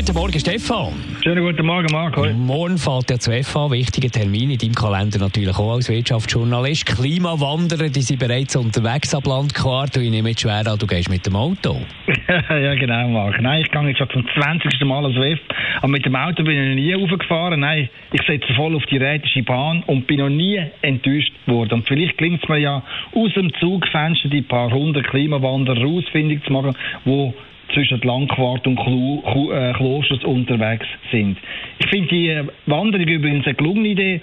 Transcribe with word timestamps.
Guten 0.00 0.14
Morgen, 0.14 0.40
Stefan. 0.40 0.94
Schönen 1.22 1.44
guten 1.44 1.66
Morgen, 1.66 1.88
Marco. 1.92 2.24
Morgen 2.32 2.78
fällt 2.78 3.10
der 3.10 3.18
ZF 3.18 3.54
an. 3.54 3.70
Wichtiger 3.70 4.08
Termin 4.08 4.50
in 4.50 4.56
deinem 4.56 4.74
Kalender 4.74 5.18
natürlich 5.18 5.54
auch 5.58 5.74
als 5.74 5.90
Wirtschaftsjournalist. 5.90 6.86
Klimawanderer, 6.86 7.90
die 7.90 8.00
sind 8.00 8.18
bereits 8.18 8.56
unterwegs 8.56 9.14
ab 9.14 9.26
Landquart. 9.26 9.98
Und 9.98 10.04
ich 10.04 10.10
nehme 10.10 10.30
jetzt 10.30 10.40
schwer 10.40 10.66
an, 10.66 10.78
du 10.78 10.86
gehst 10.86 11.10
mit 11.10 11.26
dem 11.26 11.36
Auto. 11.36 11.82
ja, 12.48 12.74
genau, 12.76 13.08
Marco. 13.08 13.42
Nein, 13.42 13.60
ich 13.60 13.70
gehe 13.70 13.88
jetzt 13.88 13.98
schon 13.98 14.08
zum 14.08 14.26
20. 14.40 14.80
Mal 14.86 15.04
als 15.04 15.16
WEF. 15.16 15.38
Aber 15.82 15.88
mit 15.88 16.06
dem 16.06 16.16
Auto 16.16 16.44
bin 16.44 16.56
ich 16.56 16.68
noch 16.70 16.76
nie 16.76 16.94
aufgefahren. 16.94 17.60
Nein, 17.60 17.90
ich 18.10 18.22
setze 18.22 18.54
voll 18.54 18.74
auf 18.74 18.86
die 18.86 18.96
rätische 18.96 19.42
Bahn 19.42 19.82
und 19.86 20.06
bin 20.06 20.20
noch 20.20 20.30
nie 20.30 20.64
enttäuscht 20.80 21.34
worden. 21.44 21.74
Und 21.74 21.86
vielleicht 21.86 22.16
gelingt 22.16 22.42
es 22.42 22.48
mir 22.48 22.58
ja, 22.58 22.82
aus 23.14 23.34
dem 23.34 23.52
Zugfenster 23.60 24.30
die 24.30 24.40
paar 24.40 24.70
hundert 24.70 25.08
Klimawanderer 25.08 25.86
ausfindig 25.86 26.42
zu 26.46 26.54
machen, 26.54 26.74
die 27.04 27.34
zwischen 27.74 28.00
Langquart 28.00 28.66
und 28.66 28.76
Klu 28.76 29.22
Klu 29.22 29.52
äh, 29.52 29.72
Klosters 29.72 30.24
unterwegs 30.24 30.86
sind. 31.10 31.38
Ich 31.78 31.88
finde 31.88 32.08
die 32.08 32.28
äh, 32.28 32.44
Wanderung 32.66 33.06
übrigens 33.06 33.46
eine 33.46 33.54
gelungene 33.54 33.88
Idee, 33.88 34.20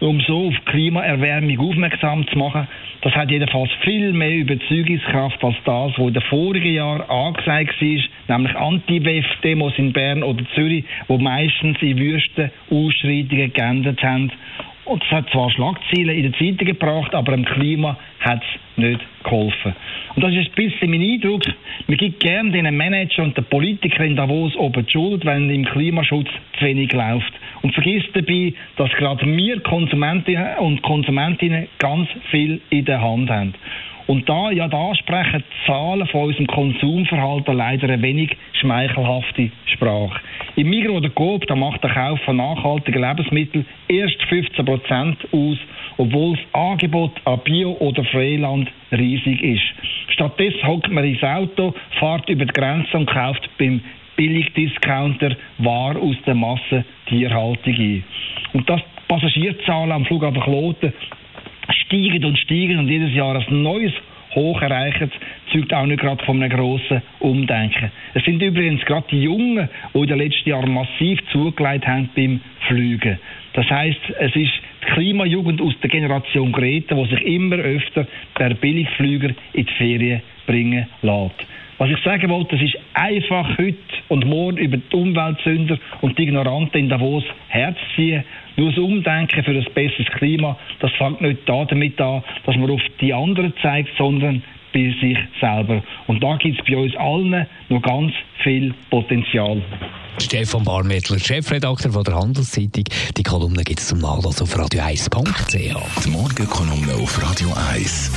um 0.00 0.20
so 0.20 0.48
auf 0.48 0.54
Klimaerwärmung 0.66 1.58
aufmerksam 1.60 2.26
zu 2.28 2.38
machen. 2.38 2.66
Das 3.02 3.14
hat 3.14 3.30
jedenfalls 3.30 3.70
viel 3.82 4.12
mehr 4.12 4.34
Überzeugungskraft 4.34 5.42
als 5.42 5.56
das, 5.64 5.92
was 5.96 5.98
in 5.98 6.14
den 6.14 6.22
vorigen 6.22 6.74
Jahren 6.74 7.02
angesagt 7.02 7.80
war, 7.80 8.36
nämlich 8.36 8.56
Anti-WEF-Demos 8.56 9.72
in 9.76 9.92
Bern 9.92 10.22
oder 10.22 10.44
Zürich, 10.54 10.84
wo 11.08 11.18
meistens 11.18 11.80
in 11.82 11.98
Wüsten 11.98 12.50
Ausschreitungen 12.70 13.52
geendet 13.52 14.02
haben. 14.02 14.30
Und 14.84 15.04
es 15.04 15.10
hat 15.10 15.30
zwar 15.30 15.50
Schlagzeilen 15.50 16.10
in 16.10 16.22
den 16.24 16.34
Zeitungen 16.34 16.78
gebracht, 16.78 17.14
aber 17.14 17.32
dem 17.32 17.44
Klima 17.44 17.96
hat 18.20 18.42
es 18.42 18.60
nicht 18.76 19.00
geholfen. 19.22 19.74
Und 20.14 20.22
das 20.24 20.32
ist 20.32 20.48
ein 20.48 20.54
bisschen 20.54 20.90
mein 20.90 21.02
Eindruck. 21.02 21.42
Man 21.86 21.96
gibt 21.96 22.20
gerne 22.20 22.50
den 22.50 22.76
Manager 22.76 23.22
und 23.22 23.36
den 23.36 23.44
Politikern 23.44 24.06
in 24.06 24.16
Davos 24.16 24.54
oben 24.56 24.84
die 24.86 24.92
Schuld, 24.92 25.24
wenn 25.24 25.50
im 25.50 25.64
Klimaschutz 25.64 26.28
zu 26.58 26.64
wenig 26.64 26.92
läuft. 26.92 27.32
Und 27.62 27.74
vergisst 27.74 28.10
dabei, 28.14 28.54
dass 28.76 28.90
gerade 28.92 29.24
wir 29.26 29.60
Konsumentinnen 29.60 30.58
und 30.58 30.82
Konsumentinnen 30.82 31.68
ganz 31.78 32.08
viel 32.30 32.60
in 32.70 32.84
der 32.84 33.00
Hand 33.00 33.30
haben. 33.30 33.54
Und 34.06 34.28
da, 34.28 34.50
ja, 34.50 34.68
da 34.68 34.94
sprechen 34.94 35.42
die 35.42 35.66
Zahlen 35.66 36.06
von 36.08 36.24
unserem 36.24 36.46
Konsumverhalten 36.46 37.56
leider 37.56 37.88
eine 37.88 38.02
wenig 38.02 38.36
schmeichelhafte 38.60 39.50
Sprache. 39.66 40.20
Im 40.56 40.70
Migros 40.70 40.98
oder 40.98 41.10
Coop, 41.10 41.46
da 41.46 41.54
macht 41.54 41.82
der 41.84 41.90
Kauf 41.94 42.20
von 42.22 42.36
nachhaltigen 42.36 43.00
Lebensmitteln 43.00 43.64
erst 43.88 44.20
15% 44.22 45.16
aus, 45.32 45.58
obwohl 45.96 46.36
das 46.36 46.44
Angebot 46.54 47.12
an 47.24 47.40
Bio- 47.44 47.76
oder 47.78 48.04
Freiland 48.04 48.70
riesig 48.90 49.42
ist. 49.42 49.62
Stattdessen 50.08 50.66
hockt 50.66 50.90
man 50.90 51.04
ins 51.04 51.22
Auto, 51.22 51.74
fährt 51.98 52.28
über 52.28 52.44
die 52.44 52.52
Grenze 52.52 52.96
und 52.96 53.06
kauft 53.06 53.48
beim 53.58 53.80
Billigdiscounter 54.16 55.36
Ware 55.58 55.98
aus 55.98 56.16
der 56.26 56.34
Massentierhaltung 56.34 57.74
ein. 57.74 58.04
Und 58.52 58.68
die 58.68 58.76
Passagierzahlen 59.08 59.92
am 59.92 60.04
Flughafen 60.04 60.40
Kloten 60.40 60.92
steigen 61.86 62.24
und 62.24 62.38
steigen 62.38 62.78
und 62.78 62.88
jedes 62.88 63.14
Jahr 63.14 63.36
ein 63.36 63.62
neues 63.62 63.92
Hoch 64.34 64.60
erreichen, 64.62 65.10
zeugt 65.52 65.72
auch 65.74 65.86
nicht 65.86 66.00
gerade 66.00 66.24
von 66.24 66.42
einem 66.42 66.56
grossen 66.56 67.02
Umdenken. 67.20 67.90
Es 68.14 68.24
sind 68.24 68.42
übrigens 68.42 68.84
gerade 68.84 69.06
die 69.10 69.22
Jungen, 69.22 69.68
die 69.94 69.98
in 69.98 70.06
den 70.06 70.18
letzten 70.18 70.48
Jahren 70.48 70.72
massiv 70.72 71.18
zugelegt 71.30 71.86
haben 71.86 72.08
beim 72.16 72.40
Fliegen. 72.66 73.18
Das 73.54 73.68
heißt, 73.68 74.00
es 74.18 74.34
ist 74.34 74.52
die 74.82 74.92
Klimajugend 74.92 75.60
aus 75.60 75.74
der 75.82 75.90
Generation 75.90 76.52
Greta, 76.52 76.94
die 76.94 77.14
sich 77.14 77.24
immer 77.26 77.56
öfter 77.56 78.06
per 78.34 78.54
Billigflüger 78.54 79.30
in 79.52 79.66
die 79.66 79.72
Ferien 79.74 80.22
bringen 80.46 80.86
lässt. 81.02 81.46
Was 81.78 81.90
ich 81.90 81.98
sagen 82.04 82.30
wollte, 82.30 82.56
es 82.56 82.62
ist 82.62 82.78
einfach 82.94 83.58
heute 83.58 83.76
und 84.08 84.24
morgen 84.24 84.58
über 84.58 84.76
die 84.76 84.96
Umweltsünder 84.96 85.78
und 86.00 86.16
die 86.16 86.24
Ignoranten 86.24 86.78
in 86.78 86.88
Davos 86.88 87.24
herzuziehen. 87.48 88.24
Nur 88.56 88.68
das 88.68 88.78
Umdenken 88.78 89.42
für 89.42 89.50
ein 89.50 89.66
besseres 89.74 90.06
Klima, 90.12 90.56
das 90.80 90.92
fängt 90.92 91.20
nicht 91.22 91.40
damit 91.46 92.00
an, 92.00 92.22
dass 92.46 92.56
man 92.56 92.70
auf 92.70 92.82
die 93.00 93.12
anderen 93.12 93.52
zeigt, 93.60 93.96
sondern 93.96 94.42
bei 94.72 94.94
sich 95.00 95.18
selber. 95.40 95.82
Und 96.06 96.22
da 96.22 96.36
gibt 96.36 96.58
es 96.60 96.66
bei 96.66 96.76
uns 96.76 96.96
allen 96.96 97.46
noch 97.68 97.82
ganz 97.82 98.12
viel 98.42 98.74
Potenzial. 98.90 99.62
Stefan 100.18 100.64
Barmettler, 100.64 101.18
Chefredakteur 101.18 101.92
von 101.92 102.04
der 102.04 102.14
Handelszeitung. 102.14 102.84
Die 103.16 103.22
Kolumne 103.22 103.62
gibt 103.64 103.80
es 103.80 103.88
zum 103.88 103.98
Nachlass 103.98 104.42
auf 104.42 104.56
radio1.ch. 104.56 106.04
Die 106.04 106.10
Morgenkolumne 106.10 106.94
auf 106.94 107.22
Radio 107.22 107.48
1. 107.72 108.12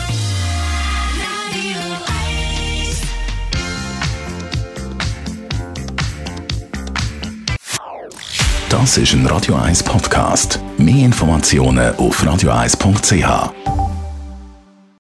Das 8.70 8.98
ist 8.98 9.14
ein 9.14 9.26
Radio 9.28 9.56
1 9.56 9.84
Podcast. 9.84 10.60
Mehr 10.78 11.06
Informationen 11.06 11.96
auf 11.96 12.22
radio1.ch. 12.22 13.85